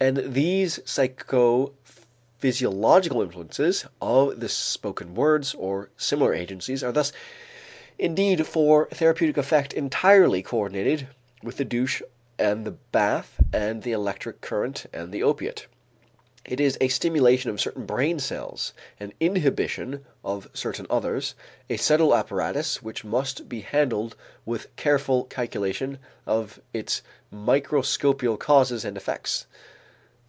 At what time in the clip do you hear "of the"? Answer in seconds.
4.00-4.48